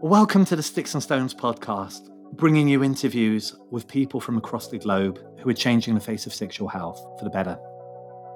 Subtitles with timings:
[0.00, 4.78] Welcome to the Sticks and Stones podcast, bringing you interviews with people from across the
[4.78, 7.58] globe who are changing the face of sexual health for the better.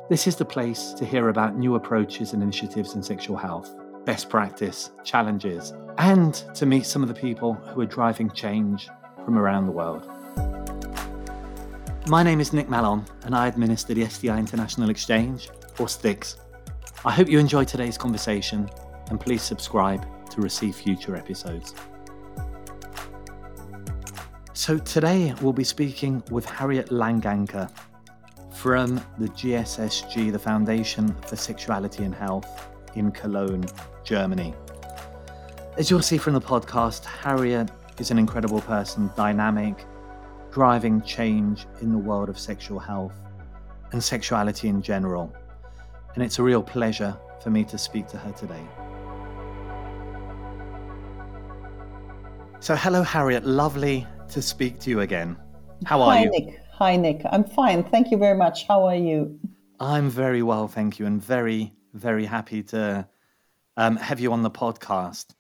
[0.09, 4.29] This is the place to hear about new approaches and initiatives in sexual health, best
[4.30, 8.89] practice, challenges, and to meet some of the people who are driving change
[9.25, 10.09] from around the world.
[12.09, 16.37] My name is Nick Mallon, and I administer the STI International Exchange, or STIX.
[17.05, 18.69] I hope you enjoy today's conversation,
[19.11, 21.74] and please subscribe to receive future episodes.
[24.52, 27.70] So, today we'll be speaking with Harriet Langanke
[28.52, 33.64] from the GSSG, the Foundation for Sexuality and Health in Cologne,
[34.05, 34.55] Germany.
[35.78, 39.86] As you'll see from the podcast, Harriet is an incredible person, dynamic,
[40.50, 43.14] driving change in the world of sexual health
[43.92, 45.34] and sexuality in general.
[46.14, 48.66] And it's a real pleasure for me to speak to her today.
[52.62, 53.46] So, hello, Harriet.
[53.46, 55.34] Lovely to speak to you again.
[55.86, 56.19] How are you?
[56.19, 56.30] Hi, you?
[56.30, 56.61] Nick.
[56.72, 57.22] Hi, Nick.
[57.33, 57.83] I'm fine.
[57.83, 58.66] Thank you very much.
[58.66, 59.41] How are you?
[59.80, 63.08] I'm very well, thank you, and very, very happy to
[63.78, 65.34] um, have you on the podcast.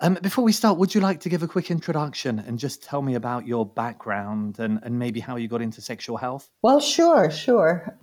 [0.00, 3.00] Um, before we start, would you like to give a quick introduction and just tell
[3.00, 6.50] me about your background and, and maybe how you got into sexual health?
[6.60, 7.98] Well, sure, sure.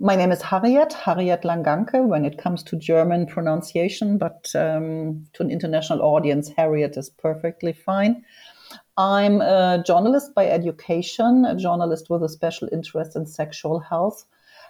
[0.00, 5.42] My name is Harriet, Harriet Langanke when it comes to German pronunciation, but um, to
[5.42, 8.24] an international audience, Harriet is perfectly fine.
[8.96, 14.24] I'm a journalist by education, a journalist with a special interest in sexual health,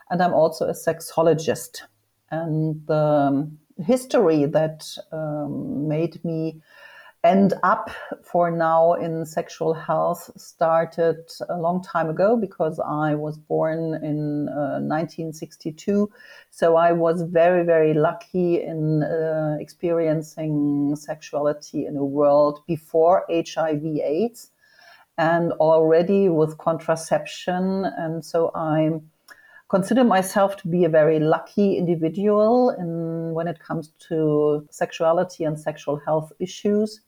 [0.08, 1.82] and I'm also a sexologist.
[2.30, 3.50] And the
[3.84, 6.62] history that um, made me
[7.24, 7.90] end up
[8.22, 11.16] for now in sexual health started
[11.48, 16.10] a long time ago because I was born in uh, 1962.
[16.50, 23.84] So I was very, very lucky in uh, experiencing sexuality in a world before HIV
[23.84, 24.50] AIDS
[25.16, 27.84] and already with contraception.
[27.96, 28.90] And so I
[29.68, 35.58] consider myself to be a very lucky individual in when it comes to sexuality and
[35.58, 37.00] sexual health issues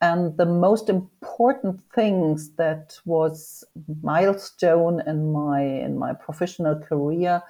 [0.00, 3.64] and the most important things that was
[4.02, 7.42] milestone in my in my professional career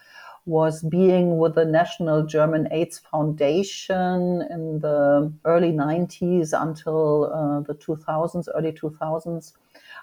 [0.46, 7.74] was being with the National German AIDS Foundation in the early 90s until uh, the
[7.74, 9.52] 2000s, early 2000s.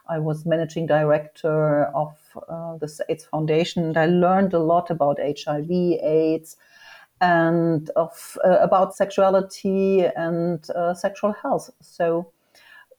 [0.07, 2.15] I was managing director of
[2.47, 6.57] uh, this AIDS Foundation, and I learned a lot about HIV, AIDS,
[7.21, 11.71] and of uh, about sexuality and uh, sexual health.
[11.81, 12.31] So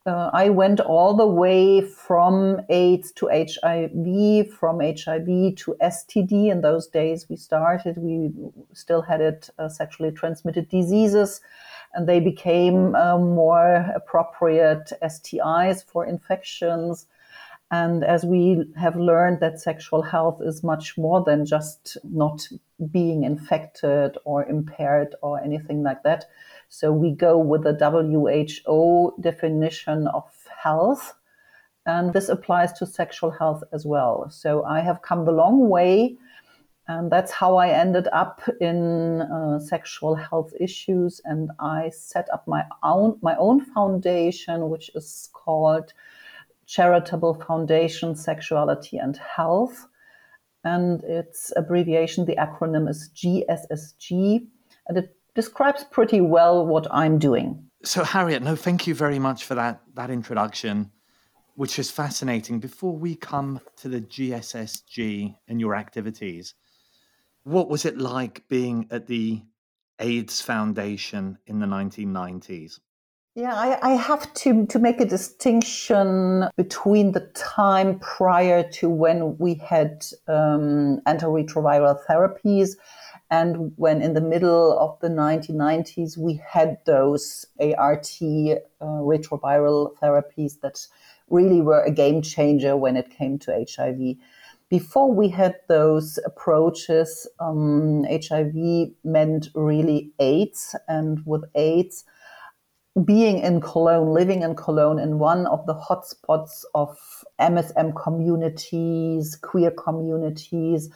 [0.07, 6.51] uh, I went all the way from AIDS to HIV, from HIV to STD.
[6.51, 8.31] In those days, we started, we
[8.73, 11.41] still had it uh, sexually transmitted diseases,
[11.95, 17.07] and they became uh, more appropriate STIs for infections.
[17.71, 22.47] And as we have learned that sexual health is much more than just not
[22.93, 26.27] being infected or impaired or anything like that.
[26.69, 30.25] So we go with the WHO definition of
[30.63, 31.15] health.
[31.87, 34.29] And this applies to sexual health as well.
[34.31, 36.17] So I have come the long way.
[36.89, 41.21] And that's how I ended up in uh, sexual health issues.
[41.25, 45.93] And I set up my own, my own foundation, which is called
[46.67, 49.89] Charitable Foundation Sexuality and Health.
[50.63, 54.47] And its abbreviation, the acronym is GSSG.
[54.89, 57.63] And it describes pretty well what I'm doing.
[57.85, 60.91] So, Harriet, no, thank you very much for that, that introduction,
[61.55, 62.59] which is fascinating.
[62.59, 66.55] Before we come to the GSSG and your activities,
[67.45, 69.43] what was it like being at the
[70.01, 72.81] AIDS Foundation in the 1990s?
[73.37, 79.37] Yeah, I, I, have to, to make a distinction between the time prior to when
[79.37, 82.77] we had um, antiretroviral therapies
[83.31, 87.45] and when in the middle of the 1990s we had those
[87.77, 90.87] ART uh, retroviral therapies that
[91.29, 94.17] really were a game changer when it came to HIV.
[94.69, 102.05] Before we had those approaches, um, HIV meant really AIDS, and with AIDS,
[103.05, 106.97] being in Cologne, living in Cologne, in one of the hotspots of
[107.39, 110.91] MSM communities, queer communities,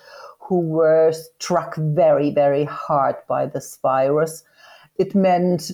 [0.50, 4.43] who were struck very, very hard by this virus.
[4.99, 5.70] It meant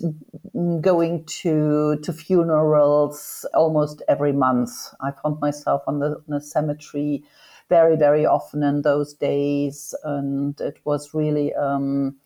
[0.82, 4.70] going to to funerals almost every month.
[5.00, 7.24] I found myself on the, on the cemetery
[7.70, 12.16] very, very often in those days, and it was really um,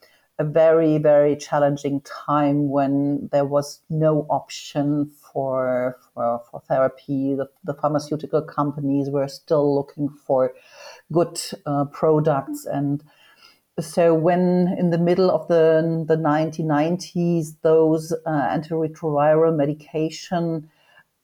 [0.41, 7.35] a very, very challenging time when there was no option for, for, for therapy.
[7.37, 10.53] The, the pharmaceutical companies were still looking for
[11.13, 12.67] good uh, products.
[12.67, 13.03] And
[13.79, 20.69] so, when in the middle of the, the 1990s, those uh, antiretroviral medication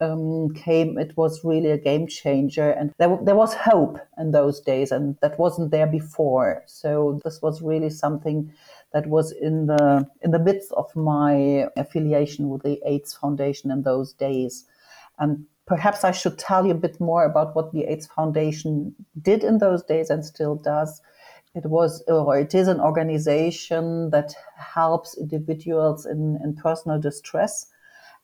[0.01, 2.71] um, came, it was really a game changer.
[2.71, 6.63] And there, there was hope in those days, and that wasn't there before.
[6.67, 8.53] So, this was really something
[8.93, 13.83] that was in the in the midst of my affiliation with the AIDS Foundation in
[13.83, 14.65] those days.
[15.19, 19.43] And perhaps I should tell you a bit more about what the AIDS Foundation did
[19.43, 21.01] in those days and still does.
[21.55, 27.67] It was or it is an organization that helps individuals in, in personal distress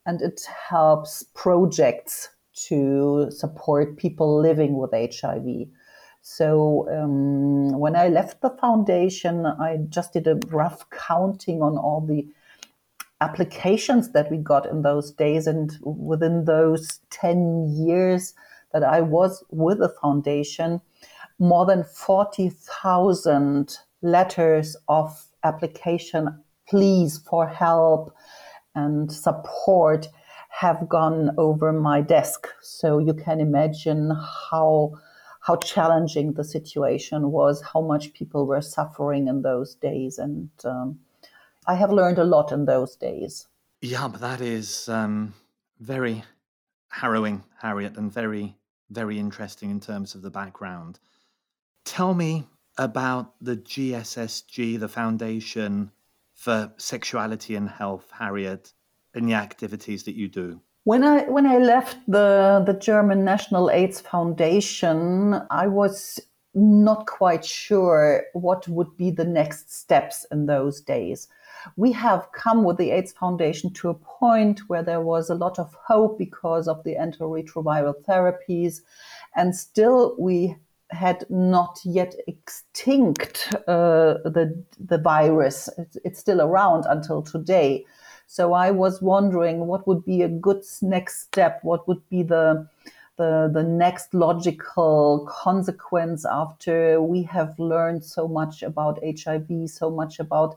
[0.04, 2.28] and it helps projects
[2.68, 5.68] to support people living with HIV.
[6.20, 12.00] So um, when I left the foundation, I just did a rough counting on all
[12.00, 12.26] the
[13.22, 15.46] applications that we got in those days.
[15.46, 18.34] And within those 10 years
[18.72, 20.80] that I was with the foundation,
[21.38, 28.12] more than 40,000 letters of application, pleas for help
[28.74, 30.08] and support
[30.50, 32.48] have gone over my desk.
[32.60, 34.10] So you can imagine
[34.50, 34.92] how
[35.46, 40.16] how challenging the situation was, how much people were suffering in those days.
[40.18, 41.00] And um,
[41.66, 43.46] I have learned a lot in those days.
[43.80, 45.34] Yeah, but that is um,
[45.80, 46.24] very
[46.88, 48.56] harrowing, Harriet, and very,
[48.90, 50.98] very interesting in terms of the background.
[51.84, 52.46] Tell me
[52.78, 55.90] about the GSSG, the Foundation
[56.34, 58.72] for Sexuality and Health, Harriet,
[59.14, 60.60] and the activities that you do.
[60.84, 66.18] When I when I left the the German National AIDS Foundation, I was
[66.54, 71.28] not quite sure what would be the next steps in those days.
[71.76, 75.58] We have come with the AIDS Foundation to a point where there was a lot
[75.58, 78.80] of hope because of the antiretroviral therapies,
[79.34, 80.56] and still we
[80.90, 85.68] had not yet extinct uh, the the virus.
[85.78, 87.84] It's, it's still around until today.
[88.26, 92.66] So I was wondering what would be a good next step, what would be the
[93.16, 100.18] the, the next logical consequence after we have learned so much about HIV, so much
[100.18, 100.56] about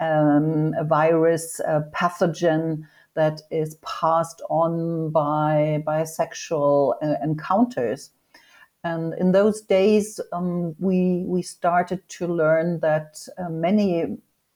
[0.00, 2.84] um, a virus, a pathogen
[3.14, 8.10] that is passed on by, by sexual uh, encounters.
[8.84, 14.04] And in those days, um, we, we started to learn that uh, many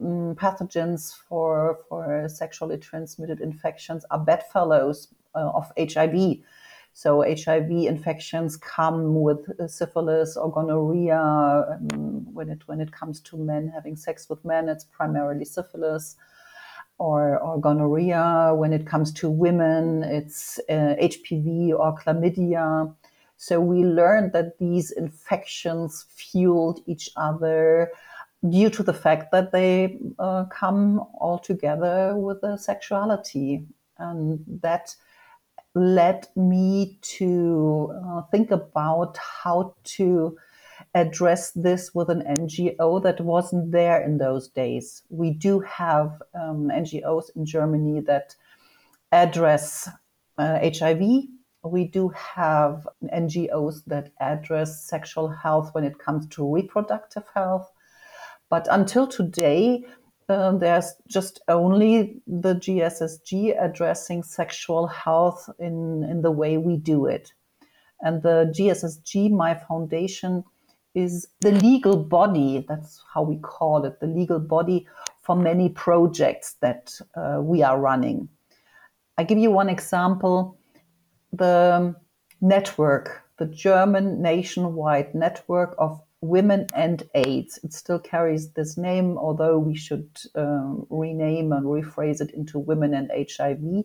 [0.00, 6.38] um, pathogens for, for sexually transmitted infections are bedfellows uh, of HIV.
[6.94, 11.18] So HIV infections come with syphilis or gonorrhea.
[11.18, 16.16] Um, when it when it comes to men having sex with men, it's primarily syphilis
[16.98, 18.52] or, or gonorrhea.
[18.54, 22.94] When it comes to women, it's uh, HPV or chlamydia.
[23.36, 27.90] So we learned that these infections fueled each other
[28.48, 33.64] due to the fact that they uh, come all together with the sexuality.
[33.98, 34.94] And that
[35.74, 40.36] led me to uh, think about how to
[40.94, 45.02] address this with an NGO that wasn't there in those days.
[45.08, 48.34] We do have um, NGOs in Germany that
[49.10, 49.88] address
[50.38, 51.00] uh, HIV.
[51.64, 57.70] We do have NGOs that address sexual health when it comes to reproductive health.
[58.50, 59.85] But until today,
[60.29, 67.07] uh, there's just only the GSSG addressing sexual health in, in the way we do
[67.07, 67.33] it.
[68.00, 70.45] And the GSSG, my foundation,
[70.95, 74.87] is the legal body, that's how we call it, the legal body
[75.23, 78.29] for many projects that uh, we are running.
[79.17, 80.59] I give you one example
[81.33, 81.95] the
[82.41, 87.59] network, the German nationwide network of Women and AIDS.
[87.62, 92.95] It still carries this name, although we should um, rename and rephrase it into Women
[92.95, 93.85] and HIV.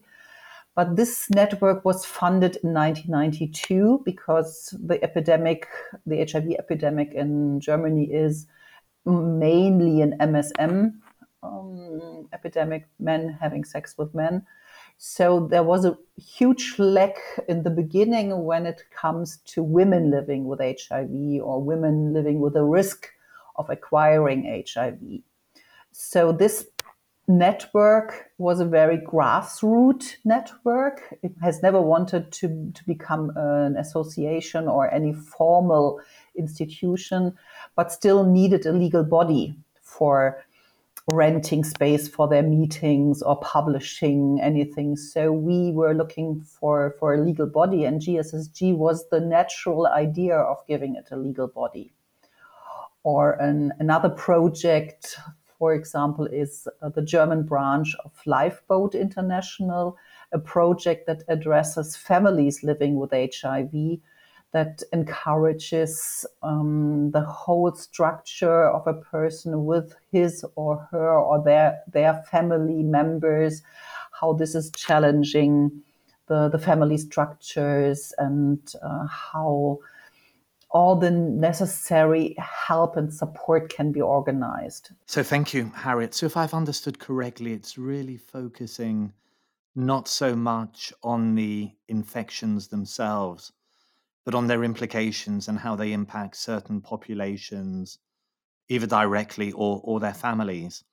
[0.75, 5.67] But this network was funded in 1992 because the epidemic,
[6.05, 8.45] the HIV epidemic in Germany is
[9.03, 10.93] mainly an MSM
[11.41, 14.45] um, epidemic, men having sex with men.
[14.97, 20.45] So there was a huge lack in the beginning when it comes to women living
[20.45, 23.07] with HIV or women living with a risk
[23.57, 24.99] of acquiring HIV.
[25.91, 26.65] So this
[27.27, 31.01] network was a very grassroots network.
[31.21, 35.99] It has never wanted to, to become an association or any formal
[36.35, 37.33] institution,
[37.75, 40.43] but still needed a legal body for
[41.07, 44.97] renting space for their meetings or publishing anything.
[44.97, 50.35] So we were looking for, for a legal body, and GSSG was the natural idea
[50.35, 51.93] of giving it a legal body.
[53.03, 55.17] Or an, another project,
[55.57, 59.97] for example, is uh, the German branch of Lifeboat International,
[60.33, 63.99] a project that addresses families living with HIV
[64.53, 71.81] that encourages um, the whole structure of a person with his or her or their
[71.91, 73.61] their family members,
[74.19, 75.83] how this is challenging
[76.27, 79.79] the, the family structures and uh, how
[80.69, 84.89] all the necessary help and support can be organized.
[85.05, 86.13] So, thank you, Harriet.
[86.13, 89.13] So, if I've understood correctly, it's really focusing
[89.75, 93.53] not so much on the infections themselves,
[94.27, 97.99] but on their implications and how they impact certain populations,
[98.67, 100.83] either directly or, or their families.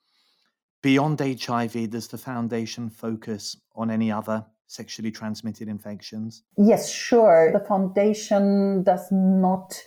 [0.81, 6.43] Beyond HIV, does the foundation focus on any other sexually transmitted infections?
[6.57, 7.51] Yes, sure.
[7.51, 9.83] The foundation does not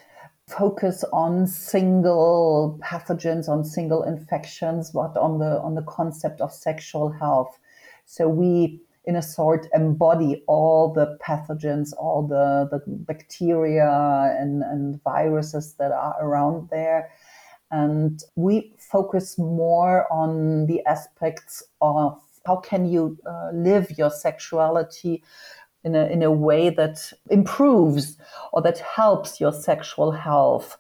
[0.47, 7.09] focus on single pathogens, on single infections, but on the on the concept of sexual
[7.09, 7.59] health.
[8.05, 15.03] So we in a sort embody all the pathogens, all the, the bacteria and, and
[15.03, 17.11] viruses that are around there.
[17.71, 25.25] And we focus more on the aspects of how can you uh, live your sexuality
[25.85, 28.19] in a, in a way that improves
[28.53, 30.77] or that helps your sexual health.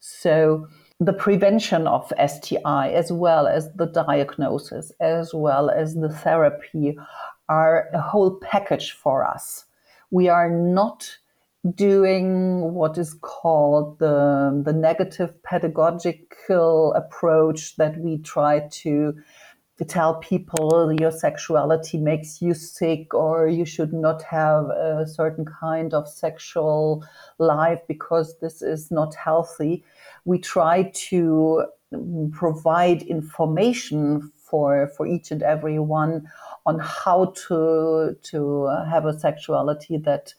[0.00, 0.66] So
[0.98, 6.98] the prevention of STI as well as the diagnosis, as well as the therapy
[7.48, 9.64] are a whole package for us.
[10.10, 11.18] We are not
[11.74, 19.14] doing what is called the, the negative pedagogical approach that we try to,
[19.76, 25.44] to tell people your sexuality makes you sick or you should not have a certain
[25.44, 27.04] kind of sexual
[27.38, 29.84] life because this is not healthy.
[30.24, 31.64] We try to
[32.32, 36.28] provide information for, for each and every one
[36.66, 40.34] on how to to have a sexuality that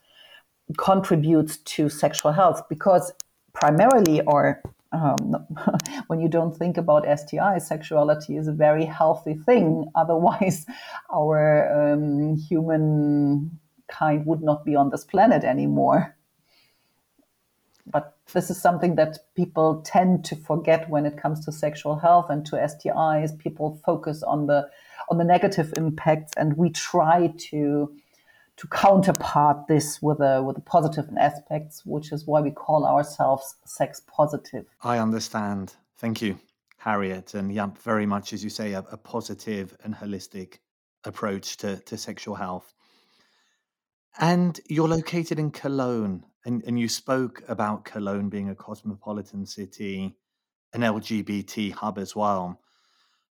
[0.78, 3.12] contributes to sexual health because
[3.54, 4.62] primarily or
[4.92, 5.36] um,
[6.08, 9.86] when you don't think about STI, sexuality is a very healthy thing.
[9.96, 10.66] Otherwise,
[11.14, 16.16] our um, human kind would not be on this planet anymore.
[18.34, 22.46] This is something that people tend to forget when it comes to sexual health and
[22.48, 23.38] to STIs.
[23.38, 24.70] People focus on the
[25.10, 27.96] on the negative impacts, and we try to
[28.58, 34.02] to counterpart this with a with positive aspects, which is why we call ourselves sex
[34.06, 34.66] positive.
[34.82, 35.76] I understand.
[35.98, 36.40] Thank you,
[36.78, 40.60] Harriet, and yeah, very much as you say, a, a positive and holistic
[41.04, 42.74] approach to, to sexual health.
[44.18, 50.16] And you're located in Cologne, and, and you spoke about Cologne being a cosmopolitan city,
[50.74, 52.62] an LGBT hub as well.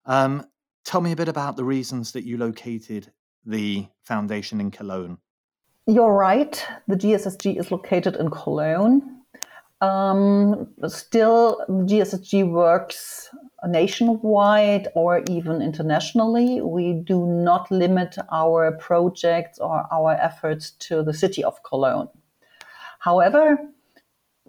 [0.05, 0.45] Um,
[0.87, 3.11] Tell me a bit about the reasons that you located
[3.45, 5.17] the foundation in Cologne.
[5.85, 6.65] You're right.
[6.87, 9.23] The GSSG is located in Cologne.
[9.81, 13.29] Um, still, the GSSG works
[13.67, 16.61] nationwide or even internationally.
[16.61, 22.07] We do not limit our projects or our efforts to the city of Cologne.
[22.99, 23.59] However,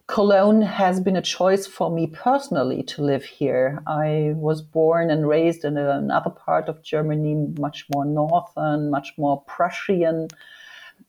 [0.09, 3.83] Cologne has been a choice for me personally to live here.
[3.87, 9.43] I was born and raised in another part of Germany, much more northern, much more
[9.43, 10.29] Prussian.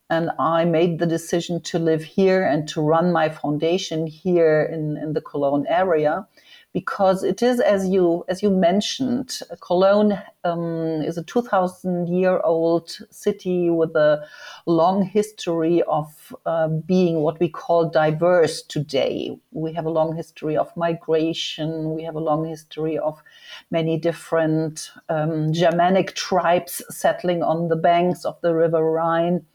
[0.10, 4.98] And I made the decision to live here and to run my foundation here in,
[4.98, 6.27] in the Cologne area
[6.71, 12.95] because it is, as you as you mentioned, Cologne um, is a 2,000 year old
[13.09, 14.23] city with a
[14.67, 19.35] long history of uh, being what we call diverse today.
[19.51, 21.95] We have a long history of migration.
[21.95, 23.21] We have a long history of
[23.71, 29.45] many different um, Germanic tribes settling on the banks of the River Rhine.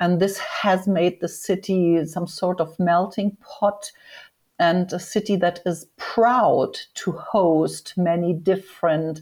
[0.00, 3.90] And this has made the city some sort of melting pot
[4.58, 9.20] and a city that is proud to host many different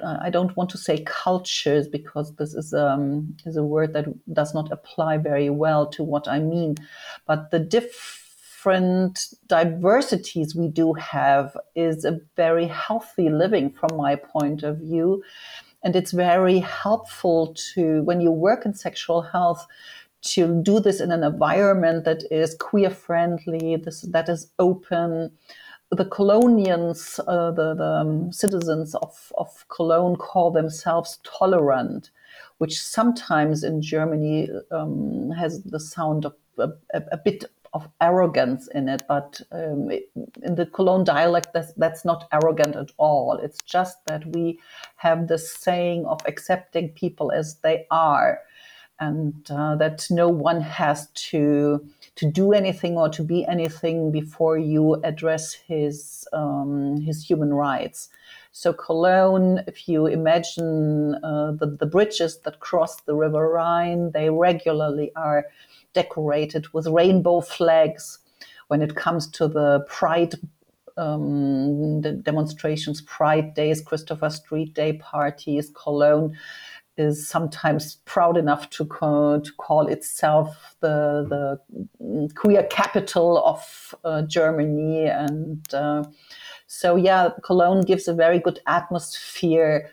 [0.00, 4.06] uh, I don't want to say cultures because this is um, is a word that
[4.32, 6.76] does not apply very well to what I mean,
[7.26, 14.62] but the different diversities we do have is a very healthy living from my point
[14.62, 15.22] of view,
[15.82, 19.66] and it's very helpful to when you work in sexual health
[20.34, 25.30] to do this in an environment that is queer friendly, this, that is open,
[25.90, 32.10] the Colognians, uh, the, the um, citizens of, of Cologne, call themselves tolerant,
[32.58, 38.68] which sometimes in Germany um, has the sound of a, a, a, bit of arrogance
[38.68, 39.04] in it.
[39.06, 40.10] But um, it,
[40.42, 43.38] in the Cologne dialect, that's, that's not arrogant at all.
[43.38, 44.58] It's just that we
[44.96, 48.40] have the saying of accepting people as they are
[48.98, 51.86] and uh, that no one has to
[52.16, 58.08] to do anything or to be anything before you address his um, his human rights.
[58.52, 64.30] So Cologne, if you imagine uh, the, the bridges that cross the River Rhine, they
[64.30, 65.46] regularly are
[65.92, 68.18] decorated with rainbow flags.
[68.68, 70.34] When it comes to the Pride
[70.96, 76.36] um, the demonstrations, Pride Days, Christopher Street Day parties, Cologne
[76.96, 81.26] is sometimes proud enough to call, to call itself the,
[82.00, 85.06] the queer capital of uh, Germany.
[85.06, 86.04] And uh,
[86.66, 89.90] so, yeah, Cologne gives a very good atmosphere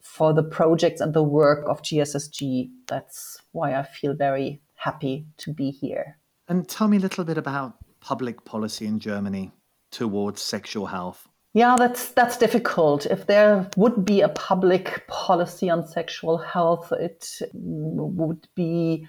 [0.00, 2.70] for the projects and the work of GSSG.
[2.86, 6.18] That's why I feel very happy to be here.
[6.48, 9.52] And tell me a little bit about public policy in Germany
[9.90, 11.28] towards sexual health.
[11.54, 13.06] Yeah, that's that's difficult.
[13.06, 19.08] If there would be a public policy on sexual health, it would be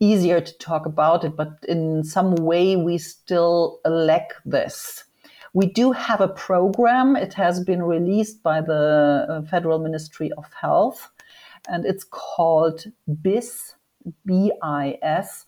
[0.00, 1.36] easier to talk about it.
[1.36, 5.04] But in some way, we still lack this.
[5.54, 7.16] We do have a program.
[7.16, 11.10] It has been released by the uh, Federal Ministry of Health,
[11.68, 12.84] and it's called
[13.22, 13.74] BIS,
[14.26, 15.46] B I S,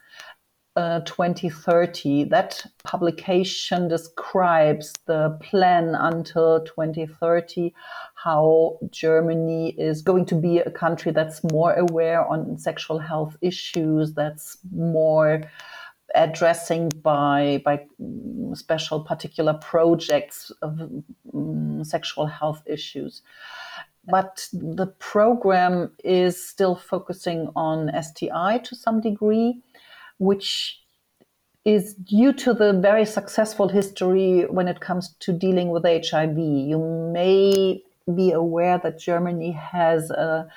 [0.78, 2.25] uh, 2030.
[2.25, 7.75] That publication describes the plan until 2030,
[8.14, 14.14] how Germany is going to be a country that's more aware on sexual health issues,
[14.14, 15.42] that's more
[16.14, 17.85] addressing by by
[18.54, 20.80] special particular projects of
[21.35, 23.20] um, sexual health issues
[24.11, 29.61] but the program is still focusing on STI to some degree
[30.18, 30.80] which
[31.64, 36.38] is due to the very successful history when it comes to dealing with HIV.
[36.38, 37.83] You may
[38.14, 40.48] be aware that Germany has a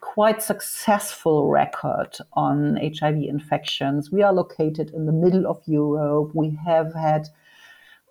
[0.00, 4.10] quite successful record on HIV infections.
[4.10, 6.34] We are located in the middle of Europe.
[6.34, 7.28] We have had,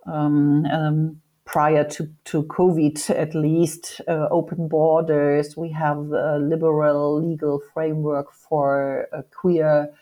[0.08, 5.56] um, um, prior to, to COVID at least, uh, open borders.
[5.56, 9.94] We have a liberal legal framework for uh, queer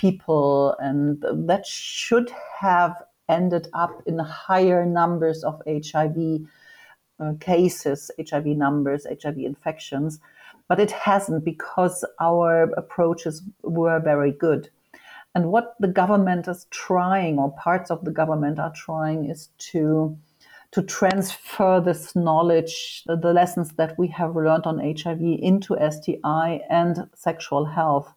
[0.00, 2.94] people, and that should have
[3.28, 6.16] ended up in higher numbers of HIV
[7.20, 10.18] uh, cases, HIV numbers, HIV infections.
[10.68, 14.70] But it hasn't because our approaches were very good.
[15.34, 20.16] And what the government is trying, or parts of the government are trying, is to
[20.72, 26.60] to transfer this knowledge, the, the lessons that we have learned on HIV into STI
[26.70, 28.14] and sexual health.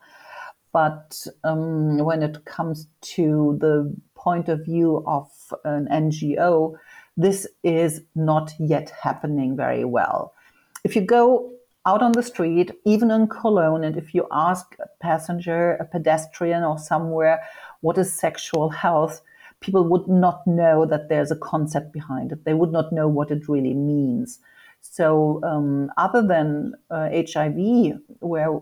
[0.73, 5.29] But um, when it comes to the point of view of
[5.63, 6.75] an NGO,
[7.15, 10.33] this is not yet happening very well.
[10.83, 11.53] If you go
[11.85, 16.63] out on the street, even in Cologne, and if you ask a passenger, a pedestrian,
[16.63, 17.43] or somewhere,
[17.81, 19.21] what is sexual health,
[19.59, 22.45] people would not know that there's a concept behind it.
[22.45, 24.39] They would not know what it really means.
[24.81, 28.59] So, um, other than uh, HIV, where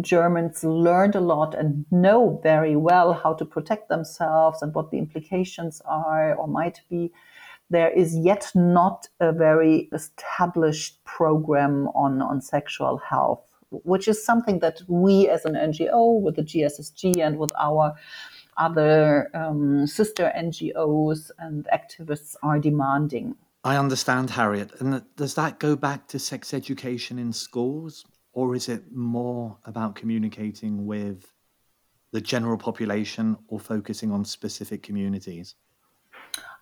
[0.00, 4.98] Germans learned a lot and know very well how to protect themselves and what the
[4.98, 7.12] implications are or might be.
[7.68, 14.58] There is yet not a very established program on, on sexual health, which is something
[14.60, 17.94] that we as an NGO with the GSSG and with our
[18.56, 23.34] other um, sister NGOs and activists are demanding.
[23.64, 24.72] I understand, Harriet.
[24.80, 28.04] And does that go back to sex education in schools?
[28.32, 31.32] Or is it more about communicating with
[32.12, 35.54] the general population or focusing on specific communities?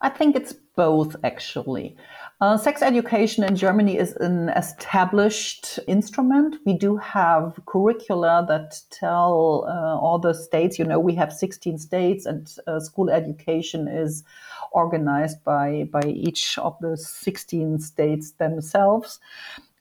[0.03, 1.95] I think it's both, actually.
[2.41, 6.57] Uh, sex education in Germany is an established instrument.
[6.65, 11.77] We do have curricula that tell uh, all the states, you know, we have 16
[11.77, 14.25] states, and uh, school education is
[14.73, 19.21] organized by, by each of the 16 states themselves.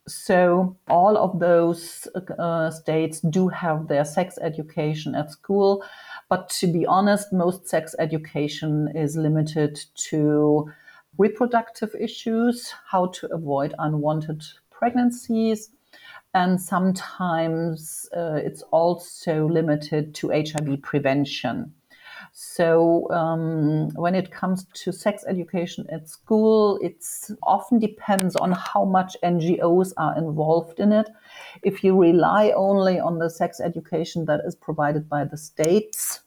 [0.10, 5.84] So all of those uh, states do have their sex education at school.
[6.30, 10.72] But to be honest, most sex education is limited to
[11.18, 15.70] reproductive issues, how to avoid unwanted pregnancies,
[16.34, 21.74] and sometimes uh, it's also limited to HIV prevention.
[22.42, 27.06] So, um, when it comes to sex education at school, it
[27.44, 31.10] often depends on how much NGOs are involved in it.
[31.64, 36.22] If you rely only on the sex education that is provided by the states,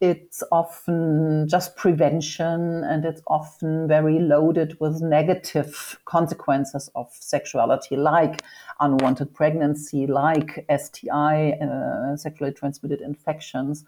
[0.00, 8.42] it's often just prevention and it's often very loaded with negative consequences of sexuality, like
[8.80, 13.84] unwanted pregnancy, like STI, uh, sexually transmitted infections.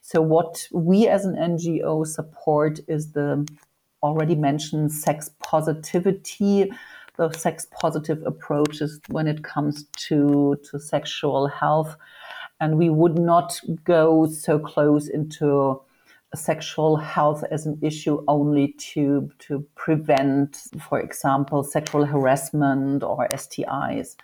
[0.00, 3.46] So, what we as an NGO support is the
[4.02, 6.72] already mentioned sex positivity,
[7.16, 11.96] the sex positive approaches when it comes to, to sexual health.
[12.60, 15.80] And we would not go so close into
[16.34, 20.56] sexual health as an issue only to, to prevent,
[20.88, 24.16] for example, sexual harassment or STIs.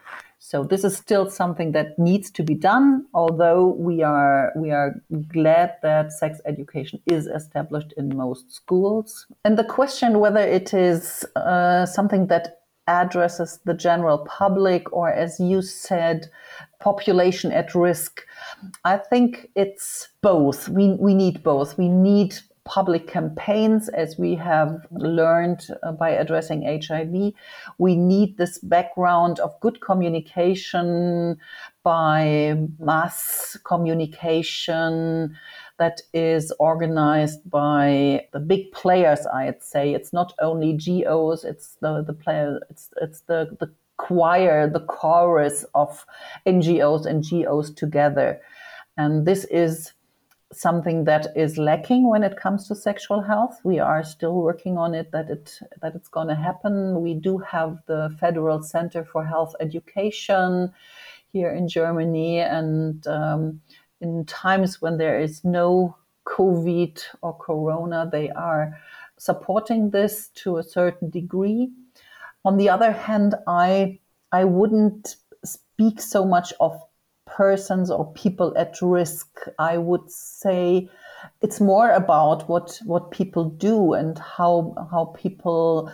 [0.49, 4.95] So this is still something that needs to be done, although we are we are
[5.33, 9.27] glad that sex education is established in most schools.
[9.45, 15.41] And the question whether it is uh, something that addresses the general public or, as
[15.41, 16.31] you said,
[16.79, 18.23] population at risk,
[18.85, 20.69] I think it's both.
[20.69, 21.77] We we need both.
[21.77, 27.33] We need public campaigns, as we have learned uh, by addressing HIV.
[27.79, 31.39] We need this background of good communication
[31.85, 35.37] by mass communication
[35.79, 39.95] that is organized by the big players, I'd say.
[39.95, 45.65] It's not only GOs, it's the, the player, it's, it's the, the choir, the chorus
[45.75, 46.05] of
[46.47, 48.41] NGOs and GOs together.
[48.97, 49.93] And this is
[50.53, 53.61] something that is lacking when it comes to sexual health.
[53.65, 57.01] We are still working on it that it that it's going to happen.
[57.03, 60.73] We do have the Federal Center for Health Education
[61.33, 63.61] here in Germany, and um,
[64.01, 68.79] in times when there is no COVID or Corona, they are
[69.19, 71.71] supporting this to a certain degree.
[72.45, 73.99] On the other hand, I
[74.31, 76.81] I wouldn't speak so much of
[77.37, 79.27] persons or people at risk.
[79.59, 80.89] I would say
[81.43, 85.93] it's more about what what people do and how how people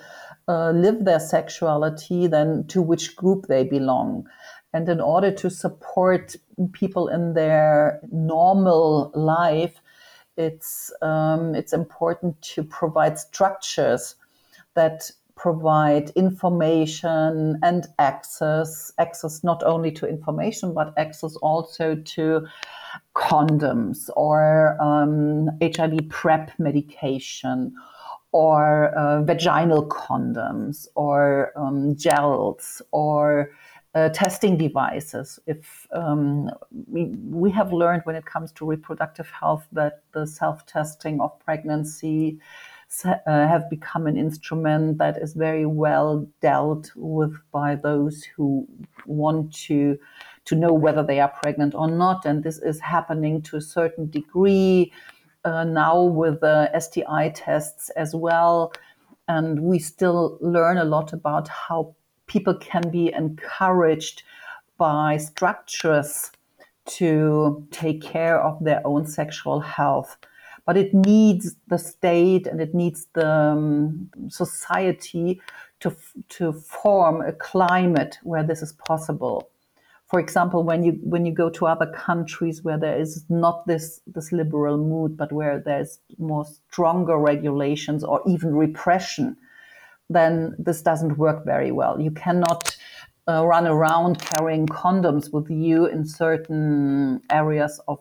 [0.48, 4.26] uh, live their sexuality than to which group they belong.
[4.74, 6.34] And in order to support
[6.72, 9.80] people in their normal life,
[10.36, 14.16] it's um, it's important to provide structures
[14.74, 15.10] that
[15.42, 22.46] provide information and access access not only to information but access also to
[23.16, 27.74] condoms or um, hiv prep medication
[28.30, 33.50] or uh, vaginal condoms or um, gels or
[33.94, 35.38] uh, testing devices.
[35.46, 36.50] If um,
[36.86, 41.38] we, we have learned when it comes to reproductive health that the self testing of
[41.40, 42.38] pregnancy
[43.04, 48.66] uh, have become an instrument that is very well dealt with by those who
[49.06, 49.98] want to
[50.44, 54.10] to know whether they are pregnant or not, and this is happening to a certain
[54.10, 54.92] degree
[55.44, 58.72] uh, now with the STI tests as well.
[59.28, 61.94] And we still learn a lot about how
[62.26, 64.24] people can be encouraged
[64.78, 66.32] by structures
[66.84, 70.16] to take care of their own sexual health
[70.66, 75.40] but it needs the state and it needs the um, society
[75.80, 75.94] to,
[76.28, 79.48] to form a climate where this is possible.
[80.06, 83.98] For example, when you when you go to other countries where there is not this
[84.06, 89.38] this liberal mood, but where there's more stronger regulations or even repression,
[90.10, 91.98] then this doesn't work very well.
[91.98, 92.76] You cannot
[93.26, 97.98] uh, run around carrying condoms with you in certain areas of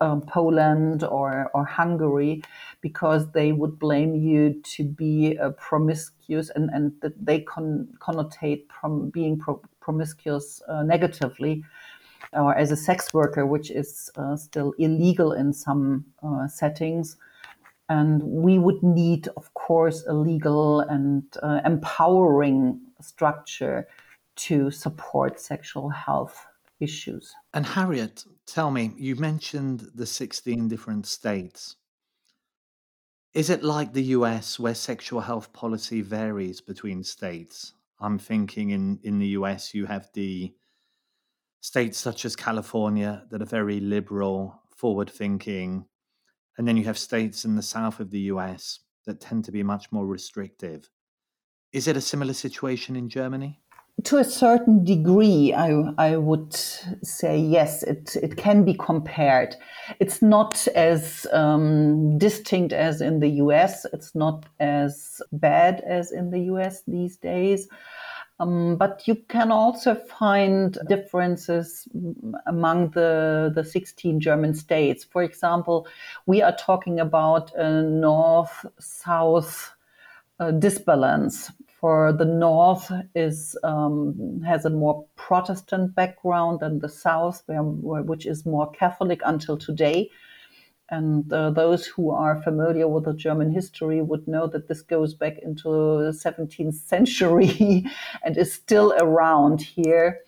[0.00, 2.42] um, Poland or, or Hungary
[2.80, 8.64] because they would blame you to be uh, promiscuous and, and that they con- connotate
[8.80, 11.62] from being pro- promiscuous uh, negatively
[12.32, 17.16] or as a sex worker, which is uh, still illegal in some uh, settings.
[17.88, 23.88] And we would need, of course, a legal and uh, empowering structure
[24.36, 26.46] to support sexual health
[26.78, 27.34] issues.
[27.52, 31.76] And Harriet, tell me, you mentioned the 16 different states.
[33.32, 37.74] Is it like the US where sexual health policy varies between states?
[38.00, 40.52] I'm thinking in, in the US, you have the
[41.60, 45.84] states such as California that are very liberal, forward thinking.
[46.58, 49.62] And then you have states in the south of the US that tend to be
[49.62, 50.90] much more restrictive.
[51.72, 53.60] Is it a similar situation in Germany?
[54.04, 59.56] To a certain degree, I, I would say yes, it, it can be compared.
[59.98, 66.30] It's not as um, distinct as in the US, it's not as bad as in
[66.30, 67.68] the US these days.
[68.38, 71.86] Um, but you can also find differences
[72.46, 75.04] among the, the 16 German states.
[75.04, 75.86] For example,
[76.24, 79.74] we are talking about a north south
[80.38, 87.42] uh, disbalance for the north is um, has a more Protestant background than the south,
[87.46, 90.10] where, which is more Catholic until today.
[90.90, 95.14] And uh, those who are familiar with the German history would know that this goes
[95.14, 97.86] back into the 17th century
[98.24, 100.20] and is still around here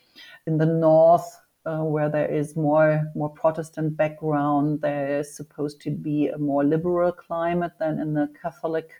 [0.46, 1.38] in the north.
[1.64, 6.64] Uh, where there is more more Protestant background, there is supposed to be a more
[6.64, 8.90] liberal climate than in the Catholic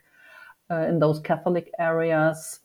[0.69, 2.59] uh, in those Catholic areas.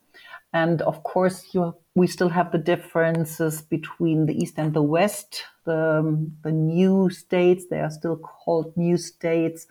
[0.52, 5.44] And of course, you, we still have the differences between the East and the West.
[5.64, 9.66] The, the new states, they are still called new states,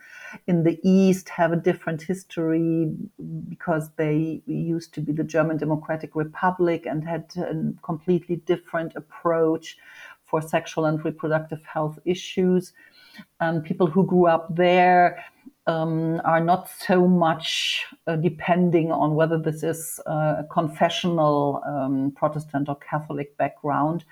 [0.46, 2.92] in the East have a different history
[3.48, 9.76] because they used to be the German Democratic Republic and had a completely different approach
[10.24, 12.72] for sexual and reproductive health issues.
[13.40, 15.24] And people who grew up there
[15.68, 22.10] um, are not so much uh, depending on whether this is uh, a confessional um,
[22.16, 24.04] Protestant or Catholic background.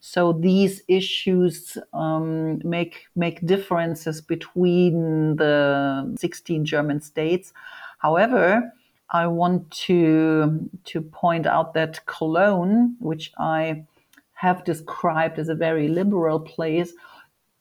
[0.00, 7.52] So these issues um, make make differences between the 16 German states.
[7.98, 8.72] However,
[9.10, 13.84] I want to to point out that Cologne, which I
[14.32, 16.94] have described as a very liberal place,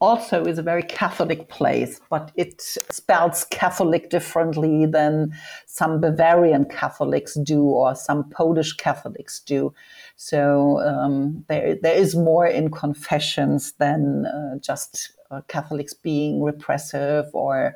[0.04, 5.32] also is a very Catholic place, but it spells Catholic differently than
[5.66, 9.74] some Bavarian Catholics do or some Polish Catholics do.
[10.18, 17.26] So um, there, there is more in confessions than uh, just uh, Catholics being repressive
[17.34, 17.76] or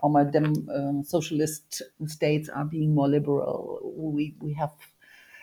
[0.00, 3.80] former um, socialist states are being more liberal.
[3.96, 4.72] We, we have,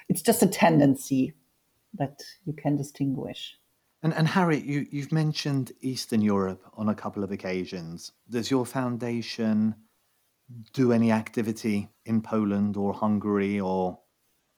[0.08, 1.34] it's just a tendency
[1.96, 3.58] that you can distinguish.
[4.04, 8.12] And, and Harriet, you, you've mentioned Eastern Europe on a couple of occasions.
[8.30, 9.76] Does your foundation
[10.74, 14.00] do any activity in Poland or Hungary or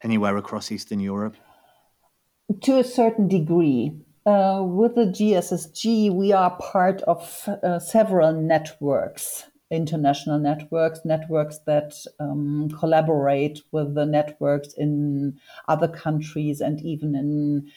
[0.04, 1.36] anywhere across Eastern Europe?
[2.64, 3.94] To a certain degree.
[4.26, 11.94] Uh, with the GSSG, we are part of uh, several networks, international networks, networks that
[12.20, 17.70] um, collaborate with the networks in other countries and even in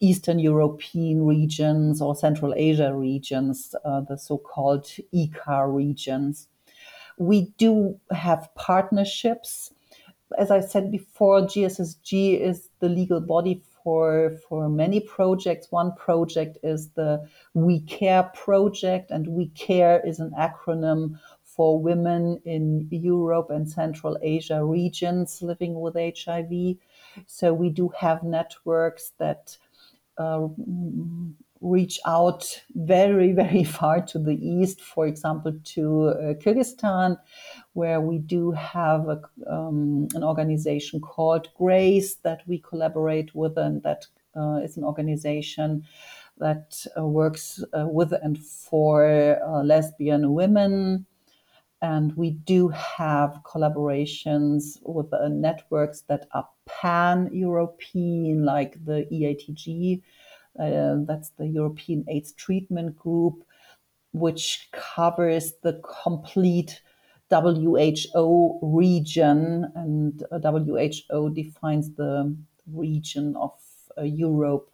[0.00, 6.48] Eastern European regions or Central Asia regions, uh, the so called ECAR regions.
[7.18, 9.72] We do have partnerships.
[10.38, 15.68] As I said before, GSSG is the legal body for, for many projects.
[15.70, 22.38] One project is the We Care project, and We Care is an acronym for women
[22.44, 26.76] in Europe and Central Asia regions living with HIV.
[27.26, 29.56] So we do have networks that
[30.18, 30.48] uh,
[31.60, 37.16] reach out very, very far to the east, for example, to uh, Kyrgyzstan,
[37.72, 43.82] where we do have a, um, an organization called GRACE that we collaborate with, and
[43.82, 45.84] that uh, is an organization
[46.38, 51.06] that uh, works uh, with and for uh, lesbian women.
[51.82, 60.02] And we do have collaborations with networks that are pan European, like the EATG,
[60.58, 63.44] uh, that's the European AIDS Treatment Group,
[64.12, 66.80] which covers the complete
[67.30, 72.34] WHO region, and WHO defines the
[72.72, 73.52] region of
[73.98, 74.70] uh, Europe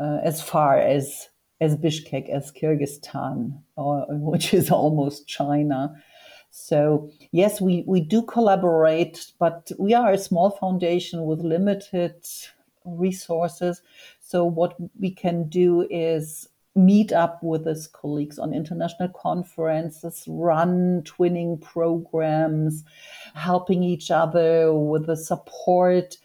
[0.00, 1.28] uh, as far as
[1.60, 5.94] as Bishkek as Kyrgyzstan, or, which is almost China.
[6.60, 12.26] So yes, we, we do collaborate, but we are a small foundation with limited
[12.84, 13.80] resources.
[14.20, 21.02] So what we can do is meet up with his colleagues on international conferences, run
[21.04, 22.84] twinning programs,
[23.34, 26.16] helping each other with the support.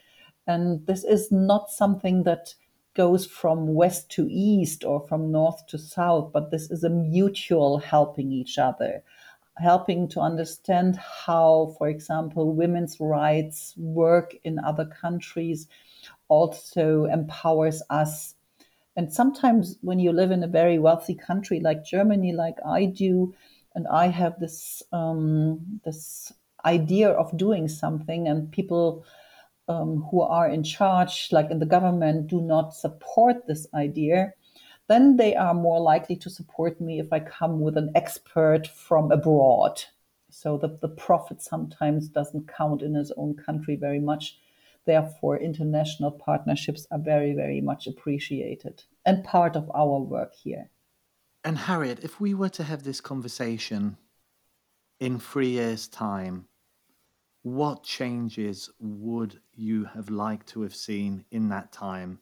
[0.47, 2.55] And this is not something that
[2.95, 7.77] goes from west to east or from north to south, but this is a mutual
[7.77, 9.03] helping each other
[9.57, 15.67] helping to understand how, for example, women's rights work in other countries
[16.27, 18.35] also empowers us.
[18.95, 23.33] And sometimes when you live in a very wealthy country like Germany, like I do,
[23.75, 26.31] and I have this um, this
[26.65, 29.03] idea of doing something, and people
[29.67, 34.33] um, who are in charge, like in the government, do not support this idea,
[34.89, 39.11] then they are more likely to support me if I come with an expert from
[39.11, 39.81] abroad.
[40.29, 44.37] So the, the profit sometimes doesn't count in his own country very much.
[44.85, 50.69] Therefore, international partnerships are very, very much appreciated and part of our work here.
[51.45, 53.97] And Harriet, if we were to have this conversation
[54.99, 56.47] in three years' time,
[57.43, 62.19] what changes would you have liked to have seen in that time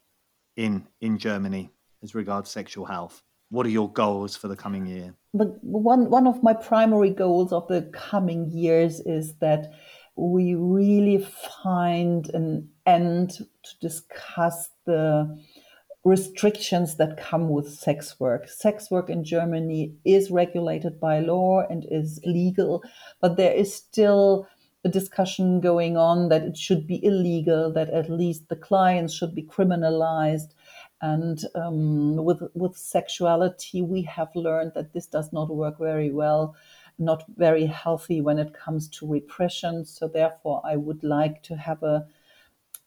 [0.56, 1.72] in in Germany
[2.04, 3.24] as regards sexual health?
[3.50, 5.14] What are your goals for the coming year?
[5.34, 9.72] But one one of my primary goals of the coming years is that
[10.16, 11.26] we really
[11.64, 15.38] find an end to discuss the
[16.04, 18.50] restrictions that come with sex work.
[18.50, 22.84] Sex work in Germany is regulated by law and is legal,
[23.22, 24.48] but there is still
[24.84, 29.36] a discussion going on that it should be illegal, that at least the clients should
[29.36, 30.54] be criminalized.
[31.02, 36.56] And um, with with sexuality, we have learned that this does not work very well,
[37.00, 39.84] not very healthy when it comes to repression.
[39.86, 42.06] So therefore, I would like to have a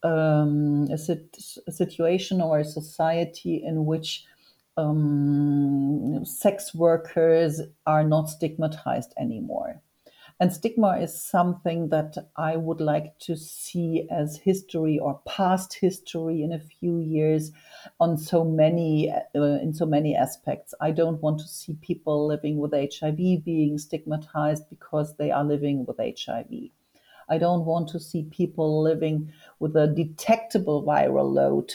[0.05, 4.25] um, a, sit- a, situation or a society in which
[4.77, 9.81] um, sex workers are not stigmatized anymore.
[10.41, 16.43] And stigma is something that I would like to see as history or past history
[16.43, 17.53] in a few years
[18.01, 20.75] on so many uh, in so many aspects.
[20.81, 25.87] I don't want to see people living with HIV being stigmatized because they are living
[25.87, 26.71] with HIV.
[27.29, 31.73] I don't want to see people living with a detectable viral load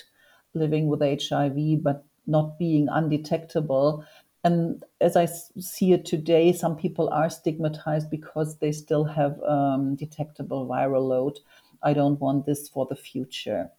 [0.53, 4.03] living with HIV but not being undetectable
[4.43, 9.95] and as I see it today, some people are stigmatized because they still have um,
[9.95, 11.39] detectable viral load.
[11.83, 13.69] I don't want this for the future.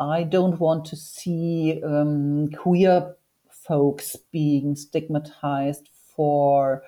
[0.00, 3.14] I don't want to see um, queer
[3.50, 6.82] folks being stigmatized for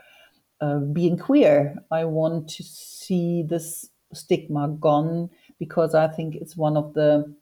[0.62, 1.76] uh, being queer.
[1.90, 7.34] I want to see this stigma gone because I think it's one of the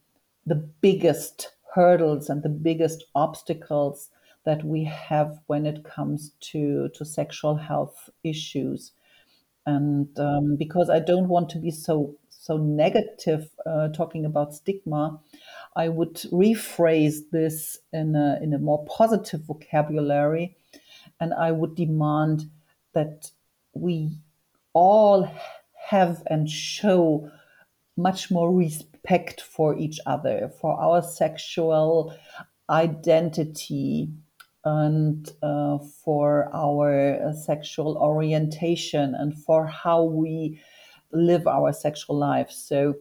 [0.47, 4.11] the biggest hurdles and the biggest obstacles
[4.45, 8.93] that we have when it comes to, to sexual health issues.
[9.67, 15.21] And um, because I don't want to be so so negative uh, talking about stigma,
[15.77, 20.57] I would rephrase this in a, in a more positive vocabulary,
[21.21, 22.51] and I would demand
[22.93, 23.31] that
[23.75, 24.11] we
[24.73, 25.31] all
[25.87, 27.31] have and show
[27.97, 32.15] much more respect for each other, for our sexual
[32.69, 34.09] identity,
[34.65, 40.61] and uh, for our uh, sexual orientation and for how we
[41.13, 42.51] live our sexual life.
[42.51, 42.95] So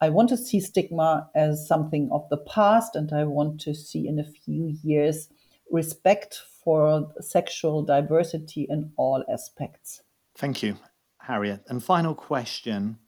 [0.00, 4.08] I want to see stigma as something of the past, and I want to see
[4.08, 5.28] in a few years
[5.70, 10.02] respect for sexual diversity in all aspects.
[10.36, 10.76] Thank you,
[11.18, 11.62] Harriet.
[11.68, 12.98] And final question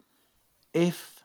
[0.74, 1.24] if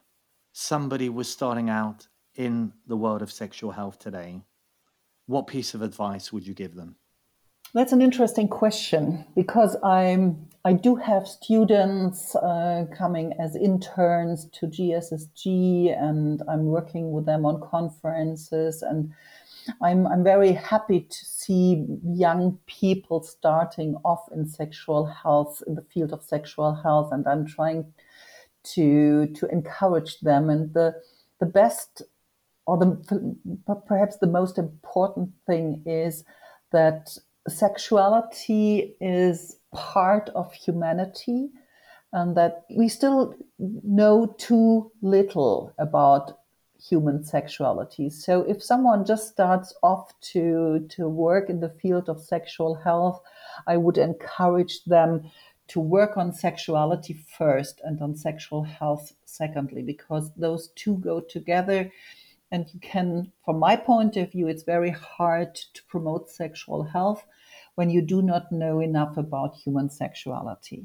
[0.53, 4.41] somebody was starting out in the world of sexual health today,
[5.25, 6.95] what piece of advice would you give them?
[7.73, 14.67] That's an interesting question because I'm I do have students uh, coming as interns to
[14.67, 19.13] GSSG, and I'm working with them on conferences, and
[19.81, 25.85] I'm I'm very happy to see young people starting off in sexual health in the
[25.93, 27.85] field of sexual health, and I'm trying
[28.75, 30.49] to to encourage them.
[30.49, 31.01] And the
[31.39, 32.01] the best
[32.65, 32.89] or the
[33.87, 36.25] perhaps the most important thing is
[36.73, 41.49] that sexuality is part of humanity
[42.13, 46.39] and that we still know too little about
[46.79, 48.09] human sexuality.
[48.09, 53.21] So if someone just starts off to to work in the field of sexual health,
[53.65, 55.29] I would encourage them
[55.69, 61.91] to work on sexuality first and on sexual health secondly because those two go together
[62.51, 67.25] and you can, from my point of view, it's very hard to promote sexual health
[67.77, 70.83] when you do not know enough about human sexuality.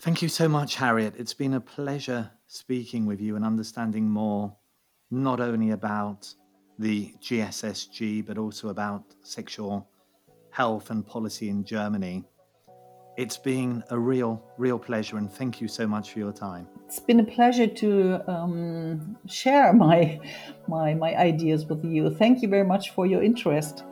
[0.00, 1.14] Thank you so much, Harriet.
[1.16, 4.56] It's been a pleasure speaking with you and understanding more,
[5.08, 6.34] not only about
[6.80, 9.88] the GSSG, but also about sexual
[10.50, 12.24] health and policy in Germany.
[13.16, 16.66] It's been a real, real pleasure, and thank you so much for your time.
[16.86, 20.18] It's been a pleasure to um, share my,
[20.66, 22.10] my, my ideas with you.
[22.10, 23.84] Thank you very much for your interest.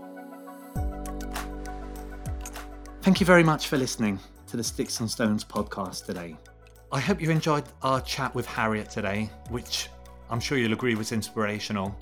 [3.05, 6.39] Thank you very much for listening to the Sticks and Stones podcast today.
[6.91, 9.91] I hope you enjoyed our chat with Harriet today, which
[10.31, 11.95] I'm sure you'll agree was inspirational.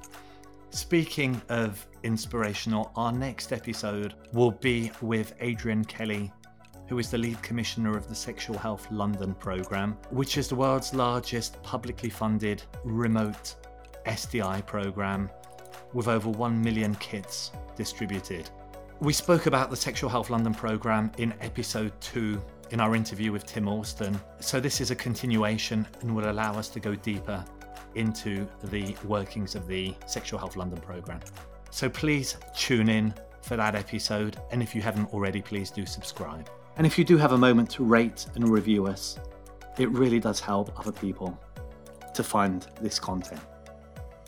[0.70, 6.32] Speaking of inspirational, our next episode will be with Adrian Kelly,
[6.86, 10.94] who is the lead commissioner of the Sexual Health London programme, which is the world's
[10.94, 13.56] largest publicly funded remote
[14.06, 15.28] STI programme
[15.94, 18.48] with over 1 million kits distributed.
[19.02, 22.40] We spoke about the Sexual Health London programme in episode 2
[22.70, 26.68] in our interview with Tim Alston, so this is a continuation and will allow us
[26.68, 27.44] to go deeper
[27.96, 31.18] into the workings of the Sexual Health London programme.
[31.72, 36.48] So please tune in for that episode, and if you haven't already, please do subscribe.
[36.76, 39.18] And if you do have a moment to rate and review us,
[39.80, 41.36] it really does help other people
[42.14, 43.40] to find this content.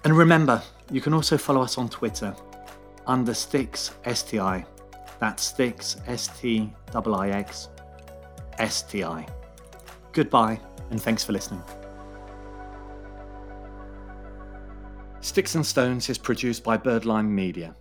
[0.02, 0.60] And remember,
[0.90, 2.34] you can also follow us on Twitter
[3.06, 4.64] under Stix STI.
[5.20, 7.68] That's Stix S T I X
[8.58, 9.26] S T I.
[10.12, 11.62] Goodbye, and thanks for listening.
[15.20, 17.74] Sticks and Stones is produced by Birdlime Media.